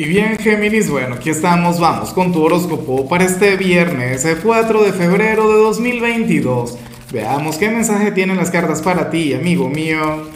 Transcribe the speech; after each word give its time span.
Y 0.00 0.04
bien, 0.04 0.38
Géminis, 0.38 0.88
bueno, 0.88 1.16
aquí 1.16 1.28
estamos, 1.28 1.80
vamos 1.80 2.12
con 2.12 2.32
tu 2.32 2.40
horóscopo 2.44 3.08
para 3.08 3.24
este 3.24 3.56
viernes, 3.56 4.24
el 4.24 4.36
4 4.36 4.84
de 4.84 4.92
febrero 4.92 5.48
de 5.48 5.60
2022. 5.60 6.78
Veamos 7.12 7.58
qué 7.58 7.68
mensaje 7.68 8.12
tienen 8.12 8.36
las 8.36 8.52
cartas 8.52 8.80
para 8.80 9.10
ti, 9.10 9.34
amigo 9.34 9.68
mío. 9.68 10.28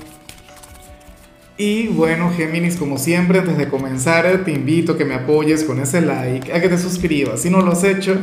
Y 1.56 1.86
bueno, 1.86 2.32
Géminis, 2.36 2.76
como 2.76 2.98
siempre, 2.98 3.38
antes 3.38 3.56
de 3.56 3.68
comenzar, 3.68 4.42
te 4.44 4.50
invito 4.50 4.94
a 4.94 4.98
que 4.98 5.04
me 5.04 5.14
apoyes 5.14 5.62
con 5.62 5.78
ese 5.78 6.00
like, 6.00 6.52
a 6.52 6.60
que 6.60 6.68
te 6.68 6.76
suscribas 6.76 7.42
si 7.42 7.48
no 7.48 7.60
lo 7.60 7.70
has 7.70 7.84
hecho, 7.84 8.16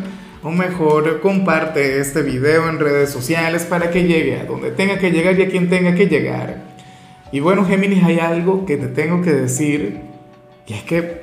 o 0.43 0.51
mejor, 0.51 1.21
comparte 1.21 2.01
este 2.01 2.21
video 2.21 2.67
en 2.67 2.79
redes 2.79 3.11
sociales 3.11 3.63
para 3.63 3.91
que 3.91 4.03
llegue 4.03 4.41
a 4.41 4.43
donde 4.43 4.71
tenga 4.71 4.99
que 4.99 5.09
llegar 5.09 5.39
y 5.39 5.43
a 5.43 5.47
quien 5.47 5.69
tenga 5.69 5.95
que 5.95 6.07
llegar. 6.07 6.63
Y 7.31 7.39
bueno, 7.39 7.63
Géminis, 7.63 8.03
hay 8.03 8.19
algo 8.19 8.65
que 8.65 8.75
te 8.75 8.87
tengo 8.87 9.21
que 9.21 9.31
decir, 9.31 10.01
y 10.67 10.73
es 10.73 10.83
que 10.83 11.18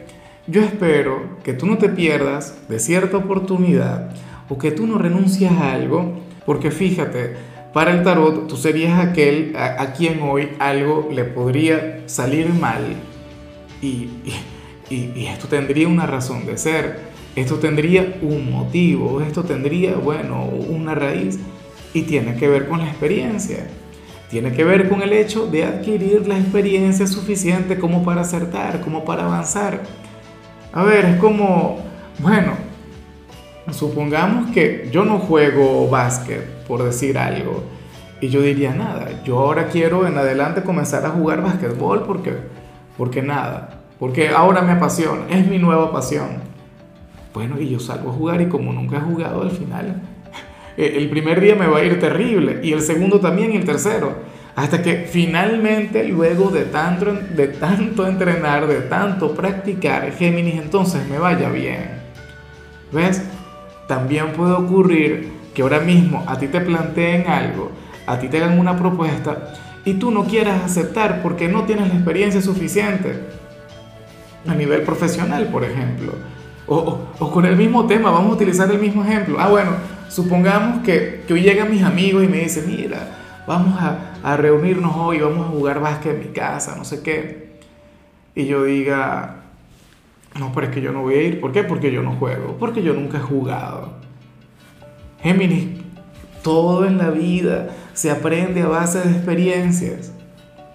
yo 0.46 0.62
espero 0.62 1.38
que 1.42 1.54
tú 1.54 1.66
no 1.66 1.78
te 1.78 1.88
pierdas 1.88 2.56
de 2.68 2.78
cierta 2.78 3.16
oportunidad 3.16 4.10
o 4.48 4.58
que 4.58 4.70
tú 4.70 4.86
no 4.86 4.98
renuncies 4.98 5.50
a 5.50 5.72
algo, 5.72 6.20
porque 6.44 6.70
fíjate, 6.70 7.34
para 7.72 7.92
el 7.92 8.02
tarot 8.04 8.46
tú 8.46 8.56
serías 8.56 8.98
aquel 8.98 9.54
a, 9.56 9.92
quien 9.92 10.22
hoy 10.22 10.50
algo 10.58 11.08
le 11.12 11.24
podría 11.24 12.04
salir 12.06 12.48
mal 12.54 12.82
y, 13.82 14.08
y, 14.88 15.26
esto 15.26 15.48
tendría 15.48 15.88
una 15.88 16.06
razón 16.06 16.46
de 16.46 16.56
ser, 16.56 17.00
esto 17.34 17.56
tendría 17.56 18.18
un 18.22 18.50
motivo, 18.50 19.20
esto 19.20 19.42
tendría, 19.42 19.96
bueno, 19.96 20.44
una 20.44 20.94
raíz 20.94 21.38
y 21.92 22.02
tiene 22.02 22.36
que 22.36 22.48
ver 22.48 22.68
con 22.68 22.78
la 22.78 22.88
experiencia. 22.88 23.66
Tiene 24.30 24.52
que 24.52 24.64
ver 24.64 24.88
con 24.88 25.02
el 25.02 25.12
hecho 25.12 25.46
de 25.46 25.64
adquirir 25.64 26.26
la 26.26 26.38
experiencia 26.38 27.06
suficiente 27.06 27.78
como 27.78 28.04
para 28.04 28.22
acertar, 28.22 28.80
como 28.80 29.04
para 29.04 29.24
avanzar. 29.24 29.82
A 30.76 30.82
ver, 30.82 31.06
es 31.06 31.16
como, 31.16 31.78
bueno, 32.18 32.52
supongamos 33.70 34.50
que 34.50 34.90
yo 34.92 35.06
no 35.06 35.20
juego 35.20 35.88
básquet, 35.88 36.44
por 36.68 36.82
decir 36.82 37.16
algo, 37.16 37.62
y 38.20 38.28
yo 38.28 38.42
diría 38.42 38.74
nada, 38.74 39.22
yo 39.24 39.38
ahora 39.38 39.68
quiero 39.68 40.06
en 40.06 40.18
adelante 40.18 40.62
comenzar 40.62 41.06
a 41.06 41.08
jugar 41.08 41.42
básquetbol 41.42 42.02
porque, 42.02 42.34
porque 42.98 43.22
nada, 43.22 43.84
porque 43.98 44.28
ahora 44.28 44.60
me 44.60 44.72
apasiona, 44.72 45.22
es 45.30 45.48
mi 45.48 45.58
nueva 45.58 45.90
pasión. 45.90 46.42
Bueno, 47.32 47.58
y 47.58 47.70
yo 47.70 47.80
salgo 47.80 48.10
a 48.10 48.12
jugar 48.12 48.42
y 48.42 48.48
como 48.48 48.70
nunca 48.70 48.98
he 48.98 49.00
jugado 49.00 49.40
al 49.40 49.52
final, 49.52 50.02
el 50.76 51.08
primer 51.08 51.40
día 51.40 51.54
me 51.54 51.68
va 51.68 51.78
a 51.78 51.84
ir 51.84 51.98
terrible 51.98 52.60
y 52.62 52.74
el 52.74 52.82
segundo 52.82 53.18
también 53.18 53.50
y 53.54 53.56
el 53.56 53.64
tercero. 53.64 54.12
Hasta 54.56 54.82
que 54.82 55.06
finalmente, 55.10 56.08
luego 56.08 56.48
de 56.48 56.64
tanto, 56.64 57.12
de 57.12 57.48
tanto 57.48 58.06
entrenar, 58.06 58.66
de 58.66 58.80
tanto 58.80 59.34
practicar 59.34 60.10
Géminis, 60.12 60.54
entonces 60.54 61.06
me 61.10 61.18
vaya 61.18 61.50
bien. 61.50 61.90
¿Ves? 62.90 63.22
También 63.86 64.32
puede 64.32 64.52
ocurrir 64.52 65.30
que 65.54 65.60
ahora 65.60 65.80
mismo 65.80 66.24
a 66.26 66.38
ti 66.38 66.48
te 66.48 66.62
planteen 66.62 67.28
algo, 67.28 67.70
a 68.06 68.18
ti 68.18 68.28
te 68.28 68.38
hagan 68.38 68.58
una 68.58 68.78
propuesta 68.78 69.52
y 69.84 69.94
tú 69.94 70.10
no 70.10 70.24
quieras 70.24 70.64
aceptar 70.64 71.22
porque 71.22 71.48
no 71.48 71.64
tienes 71.64 71.88
la 71.88 71.94
experiencia 71.94 72.40
suficiente 72.40 73.24
a 74.48 74.54
nivel 74.54 74.82
profesional, 74.82 75.48
por 75.48 75.64
ejemplo. 75.64 76.14
O, 76.66 77.00
o, 77.18 77.30
con 77.30 77.44
el 77.44 77.56
mismo 77.56 77.86
tema, 77.86 78.10
vamos 78.10 78.32
a 78.32 78.34
utilizar 78.34 78.70
el 78.70 78.78
mismo 78.78 79.04
ejemplo. 79.04 79.36
Ah, 79.38 79.48
bueno, 79.48 79.72
supongamos 80.08 80.82
que, 80.82 81.24
que 81.28 81.34
hoy 81.34 81.42
llegan 81.42 81.70
mis 81.70 81.82
amigos 81.82 82.24
y 82.24 82.26
me 82.26 82.38
dicen, 82.38 82.64
mira, 82.66 83.06
vamos 83.46 83.80
a, 83.80 84.05
reunirnos 84.36 84.96
hoy, 84.96 85.20
vamos 85.20 85.46
a 85.46 85.50
jugar 85.50 85.80
básquet 85.80 86.14
en 86.14 86.20
mi 86.20 86.34
casa, 86.34 86.74
no 86.76 86.84
sé 86.84 87.02
qué. 87.02 87.58
Y 88.34 88.46
yo 88.46 88.64
diga, 88.64 89.36
no, 90.38 90.52
pero 90.54 90.66
es 90.66 90.74
que 90.74 90.80
yo 90.80 90.92
no 90.92 91.02
voy 91.02 91.14
a 91.14 91.22
ir. 91.22 91.40
¿Por 91.40 91.52
qué? 91.52 91.64
Porque 91.64 91.90
yo 91.90 92.02
no 92.02 92.12
juego, 92.16 92.56
porque 92.58 92.82
yo 92.82 92.92
nunca 92.92 93.18
he 93.18 93.22
jugado. 93.22 93.94
Géminis, 95.22 95.80
todo 96.42 96.86
en 96.86 96.98
la 96.98 97.10
vida 97.10 97.70
se 97.94 98.10
aprende 98.10 98.62
a 98.62 98.68
base 98.68 99.00
de 99.00 99.10
experiencias. 99.10 100.12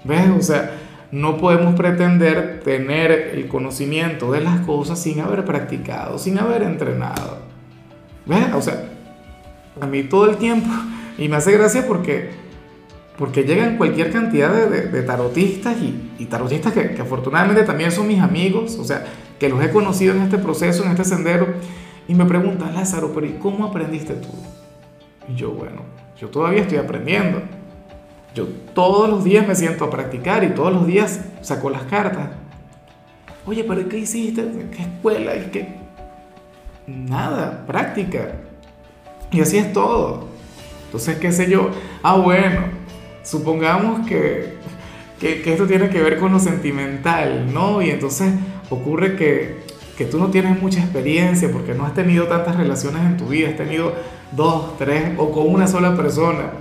¿Ves? 0.04 0.30
O 0.38 0.42
sea, 0.42 0.72
no 1.12 1.38
podemos 1.38 1.76
pretender 1.76 2.62
tener 2.64 3.12
el 3.12 3.48
conocimiento 3.48 4.32
de 4.32 4.42
las 4.42 4.62
cosas 4.62 5.00
sin 5.00 5.20
haber 5.20 5.46
practicado, 5.46 6.18
sin 6.18 6.40
haber 6.40 6.64
entrenado. 6.64 7.40
¿Ves? 8.26 8.54
O 8.56 8.62
sea, 8.62 8.90
a 9.80 9.86
mí 9.86 10.04
todo 10.04 10.30
el 10.30 10.38
tiempo, 10.38 10.70
y 11.18 11.28
me 11.28 11.36
hace 11.36 11.52
gracia 11.52 11.86
porque 11.88 12.32
porque 13.18 13.44
llegan 13.44 13.78
cualquier 13.78 14.12
cantidad 14.12 14.52
de, 14.52 15.02
tarotistas 15.04 15.78
y, 16.18 16.26
tarotistas 16.26 16.74
que, 16.74 17.02
afortunadamente 17.02 17.64
también 17.64 17.92
son 17.92 18.08
mis 18.08 18.20
amigos, 18.20 18.78
o 18.80 18.84
sea, 18.84 19.06
que 19.40 19.50
los 19.50 19.64
he 19.64 19.70
conocido 19.72 20.16
en 20.16 20.22
este 20.22 20.38
proceso, 20.38 20.84
en 20.84 20.92
este 20.92 21.04
sendero, 21.04 21.48
y 22.08 22.16
me 22.16 22.26
preguntan, 22.26 22.74
Lázaro, 22.74 23.12
pero 23.14 23.28
¿y 23.28 23.34
cómo 23.34 23.66
aprendiste 23.66 24.14
tú? 24.14 24.30
Y 25.30 25.36
yo, 25.36 25.52
bueno, 25.52 25.82
yo 26.18 26.30
todavía 26.30 26.62
estoy 26.62 26.78
aprendiendo. 26.78 27.42
Yo 28.34 28.48
todos 28.74 29.10
los 29.10 29.24
días 29.24 29.48
me 29.48 29.56
siento 29.56 29.86
a 29.86 29.90
practicar 29.90 30.44
y 30.44 30.50
todos 30.50 30.72
los 30.72 30.88
días 30.88 31.22
saco 31.42 31.70
las 31.70 31.84
cartas. 31.84 32.30
Oye, 33.46 33.64
pero 33.64 33.88
¿qué 33.90 33.98
hiciste? 33.98 34.44
¿Qué 34.72 34.84
escuela? 34.84 35.36
¿Y 35.36 35.50
qué? 35.52 35.76
Nada, 36.88 37.66
práctica. 37.66 38.34
Y 39.32 39.42
así 39.42 39.58
es 39.58 39.74
todo. 39.74 40.28
Entonces, 40.86 41.18
qué 41.18 41.32
sé 41.32 41.50
yo. 41.50 41.72
Ah, 42.04 42.18
bueno, 42.18 42.62
supongamos 43.24 44.08
que, 44.08 44.54
que, 45.20 45.42
esto 45.46 45.66
tiene 45.66 45.90
que 45.90 46.02
ver 46.02 46.18
con 46.18 46.32
lo 46.32 46.40
sentimental, 46.40 47.54
¿no? 47.54 47.82
Y 47.82 47.90
entonces 47.90 48.34
ocurre 48.70 49.16
que, 49.16 49.58
que 49.98 50.06
tú 50.06 50.20
no 50.20 50.28
tienes 50.28 50.62
mucha 50.62 50.80
experiencia 50.80 51.52
porque 51.52 51.74
no 51.74 51.86
has 51.86 51.94
tenido 51.94 52.28
tantas 52.28 52.56
relaciones 52.56 53.04
en 53.04 53.18
tu 53.18 53.28
vida, 53.28 53.50
has 53.50 53.58
tenido 53.58 53.94
dos, 54.32 54.78
tres 54.78 55.14
o 55.18 55.32
con 55.32 55.48
una 55.48 55.68
sola 55.68 55.96
persona. 55.96 56.52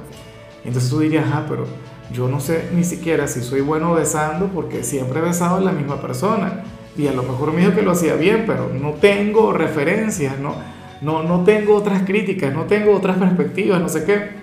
Entonces 0.64 0.90
tú 0.90 1.00
dirías, 1.00 1.24
ah, 1.32 1.46
pero 1.48 1.66
yo 2.12 2.28
no 2.28 2.40
sé 2.40 2.68
ni 2.74 2.84
siquiera 2.84 3.28
si 3.28 3.40
soy 3.40 3.60
bueno 3.60 3.94
besando 3.94 4.48
porque 4.48 4.82
siempre 4.82 5.20
he 5.20 5.22
besado 5.22 5.56
a 5.56 5.60
la 5.60 5.72
misma 5.72 6.00
persona. 6.00 6.64
Y 6.96 7.06
a 7.06 7.12
lo 7.12 7.22
mejor 7.22 7.52
me 7.52 7.60
dijo 7.60 7.74
que 7.74 7.82
lo 7.82 7.92
hacía 7.92 8.14
bien, 8.14 8.44
pero 8.46 8.68
no 8.68 8.90
tengo 8.94 9.52
referencias, 9.52 10.38
¿no? 10.38 10.54
No, 11.00 11.22
no 11.22 11.44
tengo 11.44 11.76
otras 11.76 12.02
críticas, 12.02 12.52
no 12.52 12.64
tengo 12.64 12.92
otras 12.94 13.16
perspectivas, 13.16 13.80
no 13.80 13.88
sé 13.88 14.04
qué. 14.04 14.39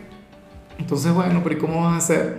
Entonces, 0.78 1.14
bueno, 1.14 1.42
pero 1.44 1.56
¿y 1.56 1.60
cómo 1.60 1.84
vas 1.84 1.94
a 1.94 1.98
hacer? 1.98 2.38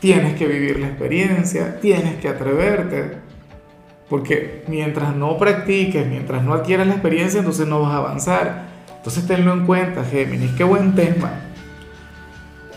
Tienes 0.00 0.36
que 0.36 0.46
vivir 0.46 0.78
la 0.78 0.88
experiencia, 0.88 1.80
tienes 1.80 2.16
que 2.16 2.28
atreverte. 2.28 3.18
Porque 4.08 4.64
mientras 4.66 5.14
no 5.14 5.38
practiques, 5.38 6.06
mientras 6.06 6.42
no 6.42 6.54
adquieras 6.54 6.86
la 6.86 6.94
experiencia, 6.94 7.38
entonces 7.38 7.66
no 7.66 7.82
vas 7.82 7.92
a 7.92 7.98
avanzar. 7.98 8.64
Entonces 8.96 9.26
tenlo 9.26 9.52
en 9.52 9.66
cuenta, 9.66 10.04
Géminis. 10.04 10.50
Qué 10.52 10.64
buen 10.64 10.94
tema. 10.94 11.30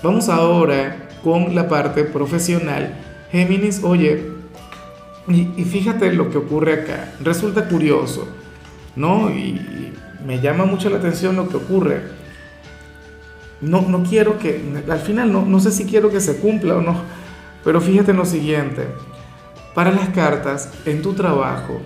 Vamos 0.03 0.29
ahora 0.29 1.09
con 1.23 1.55
la 1.55 1.67
parte 1.67 2.03
profesional. 2.03 2.93
Géminis, 3.31 3.83
oye, 3.83 4.31
y, 5.27 5.49
y 5.57 5.63
fíjate 5.63 6.13
lo 6.13 6.29
que 6.29 6.37
ocurre 6.37 6.73
acá. 6.73 7.13
Resulta 7.21 7.67
curioso, 7.67 8.27
¿no? 8.95 9.31
Y 9.31 9.91
me 10.25 10.39
llama 10.39 10.65
mucho 10.65 10.89
la 10.89 10.97
atención 10.97 11.35
lo 11.35 11.49
que 11.49 11.57
ocurre 11.57 12.22
no, 13.63 13.81
no 13.81 14.03
quiero 14.03 14.37
que, 14.37 14.61
al 14.89 14.99
final 14.99 15.31
no, 15.31 15.45
no 15.45 15.59
sé 15.59 15.71
si 15.71 15.85
quiero 15.85 16.11
que 16.11 16.19
se 16.19 16.37
cumpla 16.37 16.75
o 16.75 16.81
no, 16.81 16.95
pero 17.63 17.79
fíjate 17.79 18.11
en 18.11 18.17
lo 18.17 18.25
siguiente, 18.25 18.87
para 19.73 19.91
las 19.91 20.09
cartas, 20.09 20.71
en 20.85 21.01
tu 21.01 21.13
trabajo, 21.13 21.81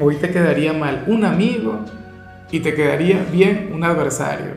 hoy 0.00 0.16
te 0.16 0.30
quedaría 0.30 0.72
mal 0.72 1.04
un 1.06 1.24
amigo 1.24 1.80
y 2.50 2.60
te 2.60 2.74
quedaría 2.74 3.24
bien 3.30 3.70
un 3.72 3.84
adversario. 3.84 4.54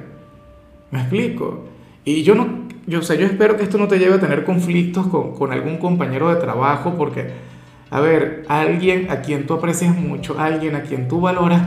¿Me 0.90 1.02
explico? 1.02 1.66
Y 2.06 2.24
yo 2.24 2.34
no, 2.34 2.66
yo 2.88 3.02
sé, 3.02 3.18
yo 3.18 3.26
espero 3.26 3.58
que 3.58 3.64
esto 3.64 3.78
no 3.78 3.88
te 3.88 4.00
lleve 4.00 4.16
a 4.16 4.20
tener 4.20 4.46
conflictos 4.46 5.08
con, 5.08 5.34
con 5.34 5.52
algún 5.52 5.78
compañero 5.78 6.34
de 6.34 6.40
trabajo, 6.40 6.96
porque, 6.98 7.32
a 7.90 8.00
ver, 8.00 8.46
alguien 8.48 9.12
a 9.12 9.22
quien 9.22 9.46
tú 9.46 9.56
aprecias 9.56 9.96
mucho, 9.96 10.40
alguien 10.40 10.76
a 10.76 10.84
quien 10.84 11.08
tú 11.10 11.20
valoras, 11.20 11.62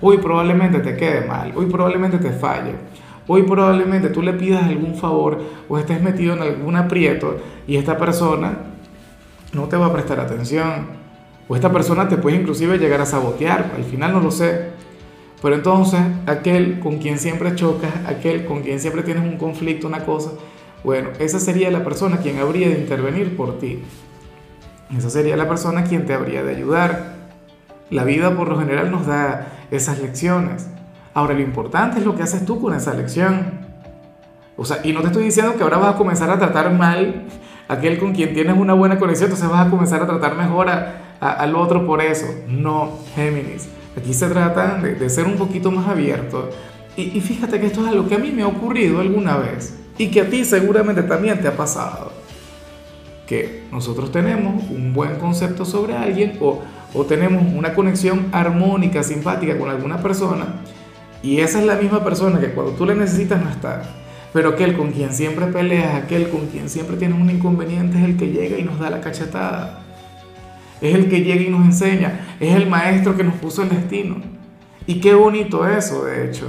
hoy 0.00 0.18
probablemente 0.18 0.80
te 0.80 0.96
quede 0.96 1.26
mal, 1.26 1.52
hoy 1.56 1.66
probablemente 1.66 2.18
te 2.18 2.30
falle. 2.30 2.74
Hoy 3.26 3.42
probablemente 3.42 4.10
tú 4.10 4.22
le 4.22 4.34
pidas 4.34 4.64
algún 4.64 4.96
favor 4.96 5.42
o 5.68 5.78
estés 5.78 6.02
metido 6.02 6.34
en 6.34 6.42
algún 6.42 6.76
aprieto 6.76 7.38
y 7.66 7.76
esta 7.76 7.96
persona 7.96 8.58
no 9.52 9.64
te 9.64 9.76
va 9.76 9.86
a 9.86 9.92
prestar 9.92 10.20
atención. 10.20 11.04
O 11.48 11.54
esta 11.54 11.72
persona 11.72 12.08
te 12.08 12.16
puede 12.16 12.36
inclusive 12.36 12.78
llegar 12.78 13.00
a 13.00 13.06
sabotear, 13.06 13.72
al 13.76 13.84
final 13.84 14.12
no 14.12 14.20
lo 14.20 14.30
sé. 14.30 14.72
Pero 15.42 15.54
entonces 15.54 16.00
aquel 16.26 16.80
con 16.80 16.98
quien 16.98 17.18
siempre 17.18 17.54
chocas, 17.54 17.90
aquel 18.06 18.46
con 18.46 18.62
quien 18.62 18.80
siempre 18.80 19.02
tienes 19.02 19.24
un 19.24 19.36
conflicto, 19.36 19.86
una 19.86 20.04
cosa, 20.04 20.32
bueno, 20.82 21.10
esa 21.18 21.40
sería 21.40 21.70
la 21.70 21.82
persona 21.82 22.18
quien 22.18 22.38
habría 22.38 22.68
de 22.68 22.78
intervenir 22.78 23.36
por 23.36 23.58
ti. 23.58 23.82
Esa 24.96 25.08
sería 25.08 25.36
la 25.36 25.48
persona 25.48 25.84
quien 25.84 26.04
te 26.04 26.12
habría 26.12 26.42
de 26.42 26.54
ayudar. 26.54 27.14
La 27.90 28.04
vida 28.04 28.36
por 28.36 28.48
lo 28.48 28.58
general 28.58 28.90
nos 28.90 29.06
da 29.06 29.48
esas 29.70 29.98
lecciones. 29.98 30.68
Ahora, 31.14 31.32
lo 31.32 31.40
importante 31.40 32.00
es 32.00 32.04
lo 32.04 32.16
que 32.16 32.24
haces 32.24 32.44
tú 32.44 32.60
con 32.60 32.74
esa 32.74 32.92
lección. 32.92 33.52
O 34.56 34.64
sea, 34.64 34.80
y 34.82 34.92
no 34.92 35.00
te 35.00 35.06
estoy 35.06 35.24
diciendo 35.24 35.54
que 35.56 35.62
ahora 35.62 35.78
vas 35.78 35.94
a 35.94 35.96
comenzar 35.96 36.28
a 36.30 36.38
tratar 36.38 36.72
mal 36.72 37.24
aquel 37.68 37.98
con 37.98 38.12
quien 38.12 38.34
tienes 38.34 38.56
una 38.58 38.74
buena 38.74 38.98
conexión, 38.98 39.30
entonces 39.30 39.48
vas 39.48 39.66
a 39.66 39.70
comenzar 39.70 40.02
a 40.02 40.06
tratar 40.06 40.36
mejor 40.36 40.68
al 41.20 41.56
otro 41.56 41.86
por 41.86 42.02
eso. 42.02 42.26
No, 42.48 42.98
Géminis. 43.14 43.68
Aquí 43.96 44.12
se 44.12 44.28
trata 44.28 44.80
de, 44.80 45.08
ser 45.08 45.26
un 45.26 45.36
poquito 45.36 45.70
más 45.70 45.86
abierto. 45.86 46.50
Y, 46.96 47.16
y 47.16 47.20
fíjate 47.20 47.60
que 47.60 47.66
esto 47.66 47.82
es 47.82 47.88
algo 47.88 48.08
que 48.08 48.16
a 48.16 48.18
mí 48.18 48.32
me 48.32 48.42
ha 48.42 48.48
ocurrido 48.48 49.00
alguna 49.00 49.36
vez 49.36 49.76
y 49.96 50.08
que 50.08 50.20
a 50.20 50.28
ti 50.28 50.44
seguramente 50.44 51.04
también 51.04 51.40
te 51.40 51.46
ha 51.46 51.56
pasado. 51.56 52.12
Que 53.26 53.64
nosotros 53.70 54.10
tenemos 54.10 54.64
un 54.68 54.92
buen 54.92 55.16
concepto 55.16 55.64
sobre 55.64 55.96
alguien 55.96 56.38
o, 56.40 56.60
o 56.92 57.04
tenemos 57.04 57.42
una 57.54 57.72
conexión 57.72 58.28
armónica, 58.32 59.02
simpática 59.04 59.56
con 59.56 59.70
alguna 59.70 59.98
persona 59.98 60.46
y 61.24 61.40
esa 61.40 61.58
es 61.58 61.64
la 61.64 61.76
misma 61.76 62.04
persona 62.04 62.38
que 62.38 62.50
cuando 62.50 62.72
tú 62.72 62.84
le 62.84 62.94
necesitas 62.94 63.42
no 63.42 63.48
está. 63.48 63.80
Pero 64.34 64.50
aquel 64.50 64.76
con 64.76 64.92
quien 64.92 65.10
siempre 65.10 65.46
peleas, 65.46 65.94
aquel 65.94 66.28
con 66.28 66.48
quien 66.48 66.68
siempre 66.68 66.98
tienes 66.98 67.18
un 67.18 67.30
inconveniente 67.30 67.96
es 67.96 68.04
el 68.04 68.18
que 68.18 68.30
llega 68.30 68.58
y 68.58 68.62
nos 68.62 68.78
da 68.78 68.90
la 68.90 69.00
cachetada. 69.00 69.80
Es 70.82 70.94
el 70.94 71.08
que 71.08 71.22
llega 71.22 71.40
y 71.40 71.48
nos 71.48 71.64
enseña. 71.64 72.26
Es 72.38 72.54
el 72.54 72.68
maestro 72.68 73.16
que 73.16 73.24
nos 73.24 73.36
puso 73.36 73.62
el 73.62 73.70
destino. 73.70 74.16
Y 74.86 75.00
qué 75.00 75.14
bonito 75.14 75.66
eso, 75.66 76.04
de 76.04 76.26
hecho. 76.26 76.46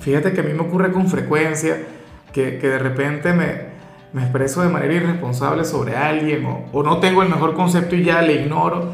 Fíjate 0.00 0.32
que 0.32 0.40
a 0.40 0.44
mí 0.44 0.54
me 0.54 0.62
ocurre 0.62 0.90
con 0.90 1.06
frecuencia 1.08 1.76
que, 2.32 2.56
que 2.56 2.68
de 2.68 2.78
repente 2.78 3.34
me, 3.34 3.66
me, 4.14 4.22
expreso 4.22 4.62
de 4.62 4.70
manera 4.70 4.94
irresponsable 4.94 5.66
sobre 5.66 5.94
alguien 5.94 6.46
o, 6.46 6.64
o 6.72 6.82
no 6.82 7.00
tengo 7.00 7.22
el 7.22 7.28
mejor 7.28 7.52
concepto 7.52 7.96
y 7.96 8.02
ya 8.02 8.22
le 8.22 8.40
ignoro. 8.40 8.92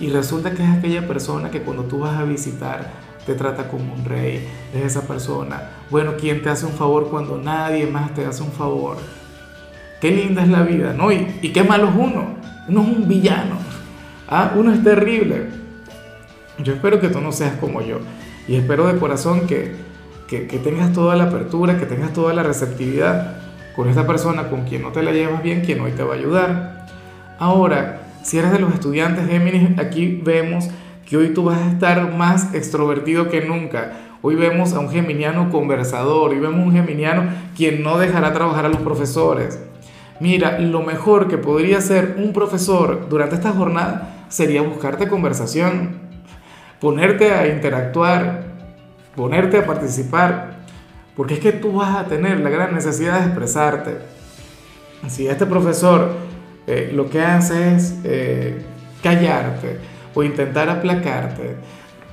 Y 0.00 0.08
resulta 0.08 0.52
que 0.52 0.62
es 0.62 0.70
aquella 0.70 1.06
persona 1.06 1.50
que 1.50 1.60
cuando 1.60 1.84
tú 1.84 1.98
vas 1.98 2.18
a 2.18 2.24
visitar 2.24 3.07
te 3.28 3.34
trata 3.34 3.68
como 3.68 3.92
un 3.92 4.06
rey, 4.06 4.48
es 4.74 4.84
esa 4.84 5.02
persona. 5.02 5.68
Bueno, 5.90 6.14
¿quién 6.18 6.42
te 6.42 6.48
hace 6.48 6.64
un 6.64 6.72
favor 6.72 7.10
cuando 7.10 7.36
nadie 7.36 7.86
más 7.86 8.14
te 8.14 8.24
hace 8.24 8.42
un 8.42 8.50
favor? 8.50 8.96
Qué 10.00 10.10
linda 10.10 10.42
es 10.42 10.48
la 10.48 10.62
vida, 10.62 10.94
¿no? 10.94 11.12
Y, 11.12 11.38
y 11.42 11.52
qué 11.52 11.62
malo 11.62 11.88
es 11.88 11.94
uno. 11.94 12.36
Uno 12.68 12.82
es 12.82 12.88
un 12.88 13.06
villano. 13.06 13.56
Ah, 14.26 14.52
uno 14.56 14.72
es 14.72 14.82
terrible. 14.82 15.50
Yo 16.64 16.72
espero 16.72 17.00
que 17.00 17.08
tú 17.08 17.20
no 17.20 17.30
seas 17.30 17.56
como 17.60 17.82
yo. 17.82 17.98
Y 18.48 18.56
espero 18.56 18.86
de 18.86 18.98
corazón 18.98 19.46
que, 19.46 19.76
que, 20.26 20.46
que 20.46 20.56
tengas 20.56 20.94
toda 20.94 21.14
la 21.14 21.24
apertura, 21.24 21.78
que 21.78 21.84
tengas 21.84 22.14
toda 22.14 22.32
la 22.32 22.42
receptividad 22.42 23.36
con 23.76 23.90
esta 23.90 24.06
persona 24.06 24.48
con 24.48 24.64
quien 24.64 24.80
no 24.80 24.90
te 24.90 25.02
la 25.02 25.12
llevas 25.12 25.42
bien, 25.42 25.60
quien 25.60 25.80
hoy 25.80 25.92
te 25.92 26.02
va 26.02 26.14
a 26.14 26.16
ayudar. 26.16 26.86
Ahora, 27.38 28.00
si 28.22 28.38
eres 28.38 28.52
de 28.52 28.58
los 28.58 28.72
estudiantes 28.72 29.28
Géminis, 29.28 29.78
aquí 29.78 30.18
vemos 30.24 30.70
que 31.08 31.16
hoy 31.16 31.32
tú 31.32 31.44
vas 31.44 31.58
a 31.58 31.70
estar 31.70 32.12
más 32.14 32.54
extrovertido 32.54 33.30
que 33.30 33.40
nunca. 33.40 33.92
Hoy 34.20 34.34
vemos 34.34 34.74
a 34.74 34.80
un 34.80 34.90
geminiano 34.90 35.50
conversador, 35.50 36.32
hoy 36.32 36.38
vemos 36.38 36.60
a 36.60 36.64
un 36.64 36.72
geminiano 36.72 37.30
quien 37.56 37.82
no 37.82 37.96
dejará 37.96 38.34
trabajar 38.34 38.66
a 38.66 38.68
los 38.68 38.82
profesores. 38.82 39.58
Mira, 40.20 40.58
lo 40.58 40.82
mejor 40.82 41.28
que 41.28 41.38
podría 41.38 41.78
hacer 41.78 42.16
un 42.18 42.34
profesor 42.34 43.08
durante 43.08 43.36
esta 43.36 43.52
jornada 43.52 44.26
sería 44.28 44.60
buscarte 44.60 45.08
conversación, 45.08 45.92
ponerte 46.78 47.32
a 47.32 47.46
interactuar, 47.46 48.42
ponerte 49.16 49.56
a 49.58 49.66
participar, 49.66 50.58
porque 51.16 51.34
es 51.34 51.40
que 51.40 51.52
tú 51.52 51.72
vas 51.72 51.96
a 51.96 52.04
tener 52.04 52.40
la 52.40 52.50
gran 52.50 52.74
necesidad 52.74 53.20
de 53.20 53.26
expresarte. 53.26 53.96
Si 55.06 55.26
este 55.26 55.46
profesor 55.46 56.10
eh, 56.66 56.90
lo 56.92 57.08
que 57.08 57.22
hace 57.22 57.76
es 57.76 57.94
eh, 58.04 58.62
callarte, 59.02 59.78
o 60.18 60.24
intentar 60.24 60.68
aplacarte, 60.68 61.54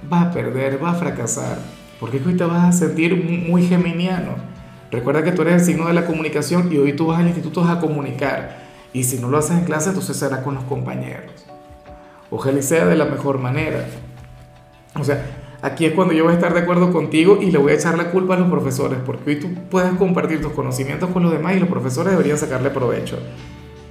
vas 0.07 0.27
a 0.27 0.31
perder, 0.31 0.77
vas 0.77 0.95
a 0.95 0.99
fracasar, 0.99 1.57
porque 1.99 2.21
hoy 2.23 2.35
te 2.35 2.43
vas 2.43 2.63
a 2.63 2.71
sentir 2.71 3.15
muy 3.15 3.65
geminiano. 3.65 4.35
Recuerda 4.91 5.23
que 5.23 5.31
tú 5.31 5.41
eres 5.41 5.55
el 5.55 5.61
signo 5.61 5.87
de 5.87 5.93
la 5.93 6.05
comunicación 6.05 6.71
y 6.71 6.77
hoy 6.77 6.93
tú 6.93 7.07
vas 7.07 7.19
al 7.19 7.27
instituto 7.27 7.63
a 7.63 7.79
comunicar. 7.79 8.63
Y 8.93 9.05
si 9.05 9.17
no 9.17 9.27
lo 9.27 9.39
haces 9.39 9.57
en 9.57 9.65
clase, 9.65 9.89
entonces 9.89 10.15
será 10.17 10.43
con 10.43 10.53
los 10.53 10.63
compañeros. 10.65 11.47
Ojalá 12.29 12.61
sea 12.61 12.85
de 12.85 12.95
la 12.95 13.05
mejor 13.05 13.39
manera. 13.39 13.87
O 14.99 15.03
sea, 15.03 15.25
aquí 15.63 15.85
es 15.85 15.93
cuando 15.93 16.13
yo 16.13 16.25
voy 16.25 16.33
a 16.33 16.35
estar 16.35 16.53
de 16.53 16.59
acuerdo 16.59 16.91
contigo 16.91 17.39
y 17.41 17.49
le 17.49 17.57
voy 17.57 17.71
a 17.71 17.75
echar 17.75 17.97
la 17.97 18.11
culpa 18.11 18.35
a 18.35 18.37
los 18.37 18.51
profesores, 18.51 18.99
porque 19.03 19.31
hoy 19.31 19.39
tú 19.39 19.51
puedes 19.71 19.91
compartir 19.93 20.41
tus 20.41 20.51
conocimientos 20.51 21.09
con 21.09 21.23
los 21.23 21.31
demás 21.31 21.55
y 21.55 21.59
los 21.59 21.69
profesores 21.69 22.11
deberían 22.11 22.37
sacarle 22.37 22.69
provecho. 22.69 23.17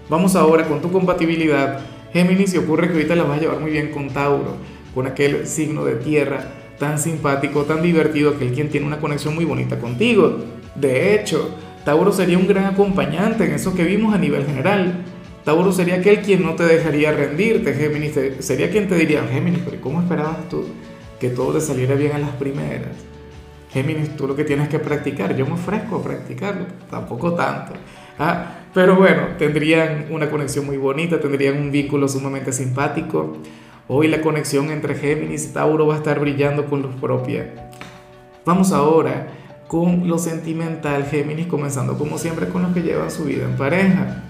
Vamos 0.09 0.37
ahora 0.37 0.69
con 0.69 0.81
tu 0.81 0.93
compatibilidad 0.93 1.81
Géminis 2.15 2.55
y 2.55 2.59
ocurre 2.59 2.87
que 2.87 2.95
ahorita 2.95 3.17
la 3.17 3.25
vas 3.25 3.39
a 3.39 3.41
llevar 3.41 3.59
muy 3.59 3.73
bien 3.73 3.91
con 3.91 4.09
Tauro, 4.09 4.57
con 4.95 5.09
aquel 5.09 5.49
signo 5.49 5.85
de 5.85 5.97
tierra 5.97 6.45
tan 6.79 6.99
simpático, 6.99 7.65
tan 7.65 7.83
divertido, 7.83 8.31
aquel 8.31 8.53
quien 8.53 8.69
tiene 8.69 8.87
una 8.87 9.01
conexión 9.01 9.35
muy 9.35 9.45
bonita 9.45 9.81
contigo. 9.81 10.39
De 10.77 11.15
hecho, 11.15 11.57
Tauro 11.85 12.13
sería 12.13 12.39
un 12.39 12.47
gran 12.47 12.67
acompañante 12.67 13.45
en 13.45 13.55
eso 13.55 13.75
que 13.75 13.83
vimos 13.83 14.15
a 14.15 14.19
nivel 14.19 14.47
general. 14.47 15.05
Tauro 15.45 15.73
sería 15.73 15.97
aquel 15.97 16.21
quien 16.21 16.45
no 16.45 16.55
te 16.55 16.63
dejaría 16.63 17.11
rendirte, 17.11 17.75
Géminis. 17.75 18.17
Sería 18.39 18.71
quien 18.71 18.89
te 18.89 18.95
diría, 18.95 19.25
Géminis, 19.25 19.63
pero 19.65 19.81
¿cómo 19.81 20.01
esperabas 20.01 20.49
tú 20.49 20.67
que 21.19 21.31
todo 21.31 21.55
te 21.55 21.61
saliera 21.61 21.97
bien 21.97 22.13
a 22.13 22.19
las 22.19 22.31
primeras? 22.31 22.95
Géminis, 23.73 24.17
tú 24.17 24.29
lo 24.29 24.37
que 24.37 24.45
tienes 24.45 24.69
que 24.69 24.79
practicar, 24.79 25.35
yo 25.35 25.47
me 25.47 25.55
ofrezco 25.55 25.97
a 25.97 26.03
practicarlo, 26.05 26.67
tampoco 26.89 27.35
tanto. 27.35 27.73
Ah, 28.21 28.61
pero 28.75 28.97
bueno, 28.97 29.29
tendrían 29.39 30.07
una 30.11 30.29
conexión 30.29 30.67
muy 30.67 30.77
bonita, 30.77 31.21
tendrían 31.21 31.57
un 31.57 31.71
vínculo 31.71 32.09
sumamente 32.09 32.53
simpático. 32.53 33.39
Hoy 33.87 34.09
la 34.09 34.21
conexión 34.21 34.71
entre 34.71 34.97
Géminis 34.97 35.47
y 35.47 35.53
Tauro 35.53 35.87
va 35.87 35.95
a 35.95 35.99
estar 35.99 36.19
brillando 36.19 36.67
con 36.67 36.83
luz 36.83 36.95
propia. 37.01 37.71
Vamos 38.45 38.73
ahora 38.73 39.29
con 39.69 40.09
lo 40.09 40.19
sentimental 40.19 41.05
Géminis, 41.05 41.47
comenzando 41.47 41.97
como 41.97 42.19
siempre 42.19 42.49
con 42.49 42.63
los 42.63 42.73
que 42.73 42.83
llevan 42.83 43.13
su 43.13 43.25
vida 43.25 43.45
en 43.45 43.57
pareja. 43.57 44.25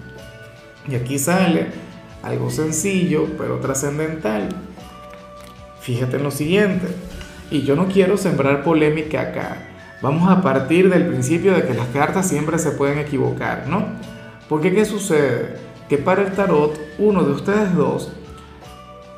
Y 0.87 0.94
aquí 0.94 1.19
sale 1.19 1.69
algo 2.23 2.50
sencillo 2.50 3.26
pero 3.38 3.61
trascendental. 3.61 4.50
Fíjate 5.81 6.17
en 6.17 6.23
lo 6.23 6.31
siguiente, 6.31 6.88
y 7.50 7.62
yo 7.62 7.76
no 7.76 7.87
quiero 7.87 8.17
sembrar 8.17 8.62
polémica 8.62 9.23
acá. 9.23 9.56
Vamos 10.02 10.31
a 10.31 10.43
partir 10.43 10.91
del 10.91 11.06
principio 11.06 11.55
de 11.55 11.64
que 11.67 11.73
las 11.73 11.87
cartas 11.88 12.29
siempre 12.29 12.58
se 12.58 12.73
pueden 12.73 12.99
equivocar, 12.99 13.67
¿no? 13.69 14.13
Porque 14.49 14.73
¿qué 14.75 14.85
sucede? 14.85 15.56
Que 15.88 15.99
para 15.99 16.23
el 16.23 16.32
tarot, 16.32 16.79
uno 16.99 17.23
de 17.23 17.32
ustedes 17.32 17.75
dos 17.75 18.12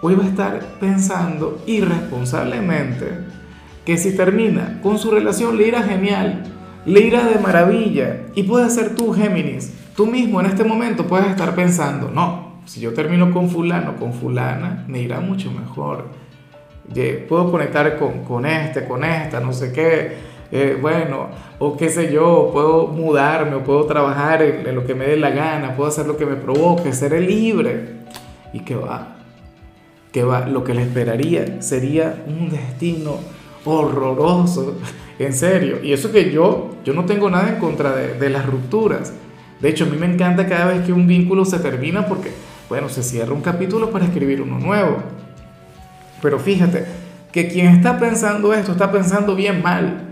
hoy 0.03 0.15
va 0.15 0.25
a 0.25 0.29
estar 0.29 0.61
pensando 0.79 1.63
irresponsablemente 1.67 3.19
que 3.85 3.97
si 3.97 4.17
termina 4.17 4.81
con 4.83 4.99
su 4.99 5.11
relación 5.11 5.57
le 5.57 5.69
irá 5.69 5.83
genial, 5.83 6.43
le 6.85 7.01
irá 7.01 7.27
de 7.27 7.39
maravilla 7.39 8.27
y 8.35 8.43
puede 8.43 8.69
ser 8.71 8.95
tú, 8.95 9.13
Géminis. 9.13 9.73
Tú 9.97 10.07
mismo 10.07 10.41
en 10.41 10.47
este 10.47 10.65
momento 10.65 11.07
puedes 11.07 11.29
estar 11.29 11.55
pensando, 11.55 12.11
no, 12.11 12.61
si 12.67 12.81
yo 12.81 12.93
termino 12.93 13.33
con 13.33 13.49
fulano, 13.49 13.97
con 13.97 14.13
fulana, 14.13 14.85
me 14.89 15.01
irá 15.01 15.21
mucho 15.21 15.51
mejor. 15.51 16.09
Puedo 17.29 17.51
conectar 17.51 17.99
con, 17.99 18.25
con 18.25 18.45
este, 18.45 18.85
con 18.85 19.05
esta, 19.05 19.41
no 19.41 19.53
sé 19.53 19.73
qué 19.73 20.36
eh, 20.53 20.79
bueno, 20.81 21.29
o 21.59 21.77
qué 21.77 21.89
sé 21.89 22.13
yo, 22.13 22.51
puedo 22.53 22.87
mudarme 22.89 23.57
o 23.57 23.65
puedo 23.65 23.85
trabajar 23.87 24.43
en, 24.43 24.75
lo 24.75 24.85
que 24.85 24.95
me 24.95 25.07
dé 25.07 25.17
la 25.17 25.31
gana, 25.31 25.75
puedo 25.75 25.89
hacer 25.89 26.07
lo 26.07 26.17
que 26.17 26.27
me 26.27 26.37
provoque, 26.37 26.93
seré 26.93 27.21
libre. 27.21 27.97
Y 28.53 28.61
que 28.61 28.77
va, 28.77 29.17
que 30.13 30.23
va, 30.23 30.47
lo 30.47 30.65
que 30.65 30.73
le 30.73 30.83
esperaría 30.83 31.61
sería 31.61 32.25
un 32.27 32.49
destino 32.49 33.19
horroroso, 33.65 34.77
en 35.19 35.33
serio. 35.33 35.79
Y 35.83 35.93
eso 35.93 36.13
que 36.13 36.31
yo, 36.31 36.77
yo 36.85 36.95
no 36.95 37.05
tengo 37.05 37.29
nada 37.29 37.49
en 37.49 37.57
contra 37.57 37.95
de, 37.95 38.15
de 38.15 38.31
las 38.31 38.47
rupturas. 38.47 39.13
De 39.61 39.69
hecho, 39.69 39.85
a 39.85 39.89
mí 39.89 39.97
me 39.97 40.07
encanta 40.07 40.47
cada 40.47 40.67
vez 40.67 40.87
que 40.87 40.93
un 40.93 41.07
vínculo 41.07 41.45
se 41.45 41.59
termina 41.59 42.07
porque, 42.07 42.31
bueno, 42.69 42.89
se 42.89 43.03
cierra 43.03 43.33
un 43.33 43.41
capítulo 43.41 43.91
para 43.91 44.05
escribir 44.05 44.41
uno 44.41 44.59
nuevo. 44.59 44.99
Pero 46.23 46.39
fíjate 46.39 46.85
que 47.33 47.49
quien 47.49 47.67
está 47.67 47.99
pensando 47.99 48.55
esto 48.55 48.73
está 48.73 48.91
pensando 48.91 49.35
bien 49.35 49.63
mal. 49.63 50.06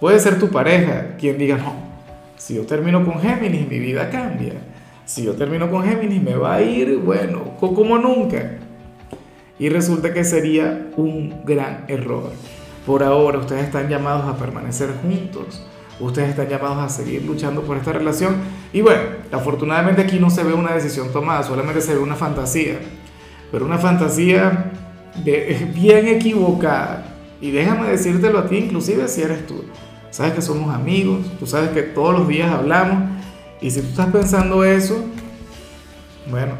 Puede 0.00 0.18
ser 0.18 0.38
tu 0.38 0.50
pareja 0.50 1.16
quien 1.18 1.38
diga, 1.38 1.56
no, 1.56 1.72
si 2.36 2.54
yo 2.54 2.66
termino 2.66 3.04
con 3.04 3.20
Géminis, 3.20 3.68
mi 3.68 3.78
vida 3.78 4.10
cambia. 4.10 4.52
Si 5.06 5.24
yo 5.24 5.34
termino 5.34 5.70
con 5.70 5.84
Géminis, 5.84 6.22
me 6.22 6.36
va 6.36 6.56
a 6.56 6.62
ir, 6.62 6.98
bueno, 6.98 7.56
como 7.58 7.96
nunca. 7.98 8.58
Y 9.58 9.68
resulta 9.70 10.12
que 10.12 10.22
sería 10.22 10.88
un 10.96 11.42
gran 11.44 11.84
error. 11.88 12.30
Por 12.84 13.02
ahora 13.02 13.38
ustedes 13.38 13.64
están 13.64 13.88
llamados 13.88 14.26
a 14.26 14.36
permanecer 14.36 14.90
juntos. 15.02 15.66
Ustedes 15.98 16.30
están 16.30 16.48
llamados 16.48 16.78
a 16.78 16.88
seguir 16.90 17.24
luchando 17.24 17.62
por 17.62 17.78
esta 17.78 17.92
relación. 17.92 18.36
Y 18.72 18.82
bueno, 18.82 19.00
afortunadamente 19.32 20.02
aquí 20.02 20.18
no 20.18 20.28
se 20.28 20.44
ve 20.44 20.52
una 20.52 20.74
decisión 20.74 21.10
tomada, 21.10 21.42
solamente 21.42 21.80
se 21.80 21.94
ve 21.94 22.00
una 22.00 22.16
fantasía. 22.16 22.78
Pero 23.50 23.64
una 23.64 23.78
fantasía 23.78 24.72
bien 25.24 26.08
equivocada. 26.08 27.15
Y 27.40 27.50
déjame 27.50 27.88
decírtelo 27.88 28.38
a 28.38 28.48
ti, 28.48 28.56
inclusive 28.56 29.08
si 29.08 29.22
eres 29.22 29.46
tú 29.46 29.64
sabes 30.16 30.32
que 30.32 30.40
somos 30.40 30.74
amigos, 30.74 31.18
tú 31.38 31.46
sabes 31.46 31.70
que 31.70 31.82
todos 31.82 32.18
los 32.18 32.26
días 32.26 32.50
hablamos, 32.50 33.10
y 33.60 33.70
si 33.70 33.82
tú 33.82 33.88
estás 33.88 34.06
pensando 34.06 34.64
eso, 34.64 35.04
bueno, 36.30 36.54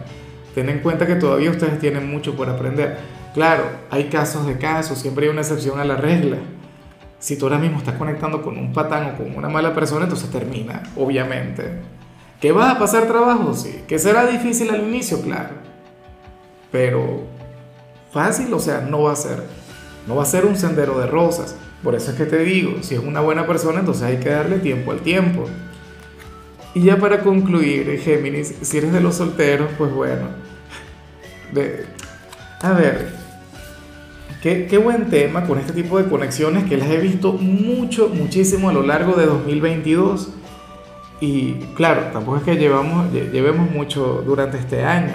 ten 0.55 0.69
en 0.69 0.81
cuenta 0.81 1.07
que 1.07 1.15
todavía 1.15 1.51
ustedes 1.51 1.79
tienen 1.79 2.11
mucho 2.11 2.37
por 2.37 2.51
aprender. 2.51 2.99
Claro, 3.33 3.65
hay 3.91 4.05
casos 4.11 4.47
de 4.47 4.59
casos, 4.59 4.99
siempre 4.99 5.25
hay 5.25 5.33
una 5.33 5.41
excepción 5.41 5.81
a 5.81 5.87
la 5.87 5.97
regla. 5.97 6.37
Si 7.19 7.39
tú 7.39 7.47
ahora 7.47 7.57
mismo 7.57 7.79
estás 7.79 7.95
conectando 7.95 8.43
con 8.43 8.59
un 8.59 8.75
patán 8.75 9.15
o 9.15 9.17
con 9.17 9.35
una 9.35 9.49
mala 9.49 9.75
persona, 9.75 10.05
entonces 10.05 10.31
termina, 10.31 10.83
obviamente. 10.95 11.81
¿Que 12.41 12.53
vas 12.53 12.77
a 12.77 12.79
pasar 12.79 13.07
trabajo? 13.07 13.55
Sí. 13.55 13.85
¿Que 13.89 13.99
será 13.99 14.27
difícil 14.27 14.69
al 14.69 14.83
inicio? 14.83 15.23
Claro. 15.23 15.55
Pero 16.71 17.23
fácil, 18.13 18.53
o 18.53 18.59
sea, 18.59 18.83
no 18.83 19.05
va 19.05 19.13
a 19.13 19.17
ser. 19.17 19.45
No 20.07 20.17
va 20.17 20.23
a 20.23 20.27
ser 20.27 20.45
un 20.45 20.57
sendero 20.57 20.99
de 20.99 21.07
rosas. 21.07 21.57
Por 21.83 21.95
eso 21.95 22.11
es 22.11 22.17
que 22.17 22.27
te 22.27 22.39
digo, 22.39 22.83
si 22.83 22.95
es 22.95 23.01
una 23.01 23.21
buena 23.21 23.47
persona, 23.47 23.81
entonces 23.81 24.03
hay 24.03 24.19
que 24.19 24.31
darle 24.31 24.59
tiempo 24.59 24.93
al 24.93 25.01
tiempo. 25.01 25.47
Y 26.75 26.83
ya 26.83 26.99
para 26.99 27.21
concluir, 27.21 27.99
Géminis, 28.01 28.55
si 28.63 28.79
eres 28.79 28.93
de 28.93 29.01
los 29.01 29.17
solteros, 29.17 29.71
pues 29.79 29.93
bueno. 29.93 30.29
a 32.61 32.73
ver, 32.73 33.09
qué, 34.43 34.67
qué 34.67 34.79
buen 34.79 35.09
tema 35.09 35.45
con 35.47 35.59
este 35.59 35.73
tipo 35.73 35.99
de 35.99 36.09
conexiones 36.09 36.65
que 36.65 36.77
las 36.77 36.89
he 36.91 36.99
visto 36.99 37.33
mucho, 37.33 38.09
muchísimo 38.09 38.69
a 38.69 38.73
lo 38.73 38.83
largo 38.83 39.15
de 39.15 39.27
2022 39.27 40.31
y 41.21 41.55
claro, 41.75 42.11
tampoco 42.13 42.39
es 42.39 42.43
que 42.43 42.57
llevamos, 42.57 43.11
llevemos 43.13 43.71
mucho 43.71 44.23
durante 44.27 44.59
este 44.59 44.85
año. 44.85 45.15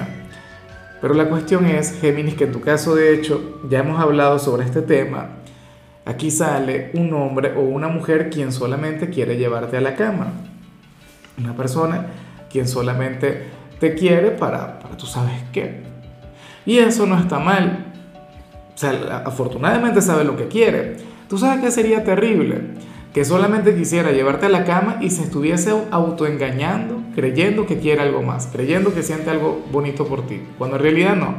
Pero 1.02 1.16
la 1.16 1.28
cuestión 1.28 1.66
es, 1.66 2.00
Géminis, 2.00 2.36
que 2.36 2.44
en 2.44 2.52
tu 2.52 2.62
caso 2.62 2.94
de 2.94 3.14
hecho 3.16 3.60
ya 3.70 3.80
hemos 3.80 4.00
hablado 4.00 4.38
sobre 4.38 4.66
este 4.66 4.84
tema. 4.84 5.30
Aquí 6.06 6.30
sale 6.30 6.92
un 6.94 7.12
hombre 7.14 7.54
o 7.56 7.62
una 7.62 7.88
mujer 7.88 8.30
quien 8.30 8.52
solamente 8.52 9.10
quiere 9.10 9.38
llevarte 9.38 9.78
a 9.78 9.82
la 9.82 9.96
cama. 9.96 10.28
Una 11.40 11.56
persona 11.56 12.06
quien 12.52 12.68
solamente 12.68 13.48
te 13.80 13.96
quiere 13.96 14.32
para, 14.32 14.80
para 14.80 14.96
tú 14.96 15.08
sabes 15.08 15.34
qué. 15.52 15.82
Y 16.66 16.78
eso 16.78 17.08
no 17.08 17.18
está 17.18 17.40
mal. 17.40 17.86
O 18.76 18.78
sea, 18.78 19.24
afortunadamente 19.26 20.02
sabe 20.02 20.24
lo 20.24 20.38
que 20.38 20.48
quiere. 20.48 20.98
Tú 21.28 21.38
sabes 21.38 21.62
que 21.62 21.72
sería 21.72 22.04
terrible 22.04 22.62
que 23.14 23.26
solamente 23.26 23.76
quisiera 23.76 24.12
llevarte 24.12 24.46
a 24.46 24.50
la 24.50 24.64
cama 24.64 24.98
y 25.02 25.10
se 25.10 25.24
estuviese 25.24 25.74
autoengañando, 25.92 27.02
creyendo 27.14 27.66
que 27.66 27.78
quiere 27.78 28.02
algo 28.02 28.22
más, 28.22 28.48
creyendo 28.52 28.94
que 28.94 29.04
siente 29.04 29.30
algo 29.30 29.62
bonito 29.72 30.08
por 30.08 30.26
ti, 30.28 30.42
cuando 30.58 30.78
en 30.78 30.84
realidad 30.84 31.16
no, 31.16 31.36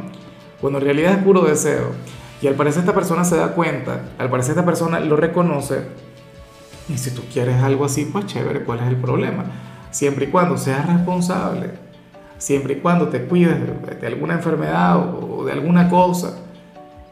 cuando 0.61 0.79
en 0.79 0.85
realidad 0.85 1.12
es 1.12 1.25
puro 1.25 1.43
deseo. 1.43 1.93
Y 2.43 2.49
al 2.49 2.55
parecer 2.55 2.81
esta 2.81 2.95
persona 2.95 3.25
se 3.25 3.37
da 3.37 3.55
cuenta, 3.55 4.11
al 4.19 4.29
parecer 4.29 4.52
esta 4.52 4.67
persona 4.67 5.00
lo 5.00 5.17
reconoce, 5.17 5.83
y 6.88 6.99
si 6.99 7.12
tú 7.12 7.23
quieres 7.33 7.62
algo 7.62 7.85
así, 7.85 8.05
pues 8.05 8.26
chévere, 8.26 8.64
¿cuál 8.64 8.81
es 8.81 8.87
el 8.88 8.97
problema? 8.97 9.45
Siempre 9.91 10.26
y 10.26 10.29
cuando 10.29 10.59
seas 10.59 10.87
responsable, 10.87 11.71
siempre 12.38 12.75
y 12.75 12.76
cuando 12.79 13.09
te 13.09 13.25
cuides 13.25 13.57
de, 14.00 14.07
alguna 14.07 14.35
enfermedad 14.35 14.99
o, 14.99 15.45
de 15.45 15.52
alguna 15.52 15.88
cosa, 15.88 16.38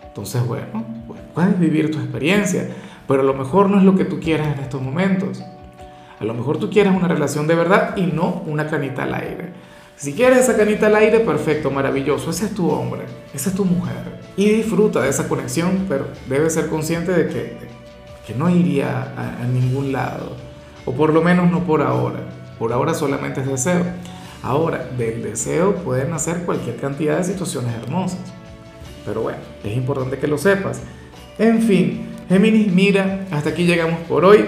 entonces 0.06 0.44
bueno, 0.46 0.84
pues 1.06 1.20
puedes 1.34 1.58
vivir 1.58 1.90
tu 1.90 1.98
experiencia 1.98 2.68
pero 3.10 3.22
a 3.22 3.24
lo 3.24 3.34
mejor 3.34 3.68
no 3.68 3.76
es 3.76 3.82
lo 3.82 3.96
que 3.96 4.04
tú 4.04 4.20
quieras 4.20 4.56
en 4.56 4.62
estos 4.62 4.80
momentos. 4.80 5.42
A 6.20 6.24
lo 6.24 6.32
mejor 6.32 6.58
tú 6.58 6.70
quieres 6.70 6.94
una 6.94 7.08
relación 7.08 7.48
de 7.48 7.56
verdad 7.56 7.96
y 7.96 8.02
no 8.02 8.44
una 8.46 8.68
canita 8.68 9.02
al 9.02 9.14
aire. 9.14 9.52
Si 9.96 10.12
quieres 10.12 10.38
esa 10.38 10.56
canita 10.56 10.86
al 10.86 10.94
aire, 10.94 11.18
perfecto, 11.18 11.72
maravilloso. 11.72 12.30
Ese 12.30 12.44
es 12.44 12.54
tu 12.54 12.70
hombre, 12.70 13.06
esa 13.34 13.50
es 13.50 13.56
tu 13.56 13.64
mujer. 13.64 14.20
Y 14.36 14.48
disfruta 14.50 15.00
de 15.00 15.08
esa 15.08 15.28
conexión, 15.28 15.86
pero 15.88 16.06
debes 16.28 16.54
ser 16.54 16.68
consciente 16.68 17.10
de 17.10 17.26
que, 17.26 17.58
que 18.24 18.34
no 18.36 18.48
iría 18.48 19.12
a, 19.16 19.42
a 19.42 19.44
ningún 19.44 19.90
lado. 19.90 20.36
O 20.84 20.92
por 20.92 21.12
lo 21.12 21.20
menos 21.20 21.50
no 21.50 21.64
por 21.64 21.82
ahora. 21.82 22.20
Por 22.60 22.72
ahora 22.72 22.94
solamente 22.94 23.40
es 23.40 23.48
deseo. 23.48 23.86
Ahora, 24.44 24.88
del 24.96 25.24
deseo 25.24 25.74
pueden 25.74 26.10
nacer 26.10 26.44
cualquier 26.44 26.76
cantidad 26.76 27.18
de 27.18 27.24
situaciones 27.24 27.74
hermosas. 27.74 28.20
Pero 29.04 29.22
bueno, 29.22 29.40
es 29.64 29.76
importante 29.76 30.16
que 30.16 30.28
lo 30.28 30.38
sepas. 30.38 30.80
En 31.40 31.60
fin, 31.62 32.06
Géminis, 32.30 32.72
mira, 32.72 33.26
hasta 33.32 33.50
aquí 33.50 33.66
llegamos 33.66 33.98
por 34.08 34.24
hoy. 34.24 34.44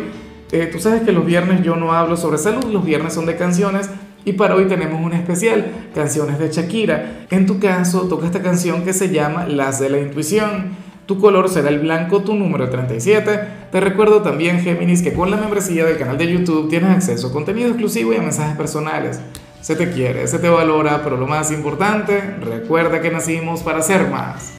Eh, 0.52 0.68
tú 0.70 0.78
sabes 0.78 1.02
que 1.02 1.10
los 1.10 1.26
viernes 1.26 1.64
yo 1.64 1.74
no 1.74 1.92
hablo 1.92 2.16
sobre 2.16 2.38
salud, 2.38 2.62
los 2.66 2.84
viernes 2.84 3.12
son 3.12 3.26
de 3.26 3.34
canciones 3.34 3.90
y 4.24 4.34
para 4.34 4.54
hoy 4.54 4.66
tenemos 4.68 5.04
un 5.04 5.12
especial, 5.14 5.66
canciones 5.92 6.38
de 6.38 6.48
Shakira. 6.48 7.26
En 7.30 7.44
tu 7.44 7.58
caso, 7.58 8.02
toca 8.02 8.26
esta 8.26 8.40
canción 8.40 8.84
que 8.84 8.92
se 8.92 9.08
llama 9.08 9.48
Las 9.48 9.80
de 9.80 9.90
la 9.90 9.98
Intuición. 9.98 10.76
Tu 11.06 11.18
color 11.18 11.48
será 11.48 11.70
el 11.70 11.80
blanco, 11.80 12.22
tu 12.22 12.36
número 12.36 12.70
37. 12.70 13.40
Te 13.72 13.80
recuerdo 13.80 14.22
también, 14.22 14.60
Géminis, 14.60 15.02
que 15.02 15.12
con 15.12 15.32
la 15.32 15.36
membresía 15.36 15.84
del 15.84 15.98
canal 15.98 16.16
de 16.16 16.32
YouTube 16.32 16.70
tienes 16.70 16.90
acceso 16.90 17.26
a 17.26 17.32
contenido 17.32 17.70
exclusivo 17.70 18.12
y 18.12 18.16
a 18.16 18.22
mensajes 18.22 18.56
personales. 18.56 19.18
Se 19.60 19.74
te 19.74 19.90
quiere, 19.90 20.28
se 20.28 20.38
te 20.38 20.48
valora, 20.48 21.02
pero 21.02 21.16
lo 21.16 21.26
más 21.26 21.50
importante, 21.50 22.20
recuerda 22.40 23.00
que 23.00 23.10
nacimos 23.10 23.64
para 23.64 23.82
ser 23.82 24.08
más. 24.08 24.50